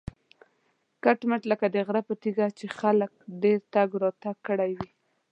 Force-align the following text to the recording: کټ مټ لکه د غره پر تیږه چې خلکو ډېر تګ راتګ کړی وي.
کټ 1.03 1.19
مټ 1.29 1.41
لکه 1.51 1.65
د 1.75 1.77
غره 1.87 2.01
پر 2.07 2.15
تیږه 2.21 2.47
چې 2.57 2.65
خلکو 2.79 3.17
ډېر 3.43 3.59
تګ 3.73 3.89
راتګ 4.03 4.35
کړی 4.47 4.71
وي. 4.77 4.89